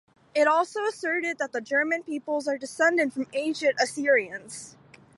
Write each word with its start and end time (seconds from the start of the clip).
It 0.33 0.39
is 0.39 0.47
also 0.47 0.83
asserted 0.85 1.37
that 1.37 1.51
the 1.51 1.61
German 1.61 2.01
peoples 2.01 2.47
are 2.47 2.57
descended 2.57 3.13
from 3.13 3.27
ancient 3.33 3.75
Assyrians. 3.79 4.75